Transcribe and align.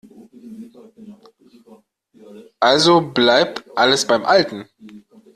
Also 2.59 3.01
bleibt 3.01 3.63
alles 3.77 4.07
beim 4.07 4.25
Alten. 4.25 4.65